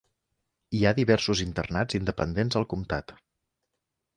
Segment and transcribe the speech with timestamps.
[0.77, 3.15] Hi ha diversos internats independents al comtat.